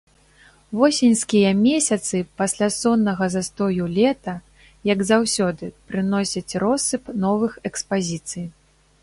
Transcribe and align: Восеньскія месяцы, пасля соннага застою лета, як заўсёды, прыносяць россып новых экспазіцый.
Восеньскія 0.77 1.49
месяцы, 1.65 2.15
пасля 2.43 2.69
соннага 2.77 3.27
застою 3.35 3.85
лета, 3.99 4.33
як 4.93 5.05
заўсёды, 5.11 5.71
прыносяць 5.93 6.57
россып 6.67 7.03
новых 7.29 7.51
экспазіцый. 7.73 8.45